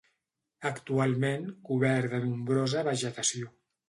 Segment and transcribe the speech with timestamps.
[0.69, 3.53] Actualment cobert de nombrosa vegetació.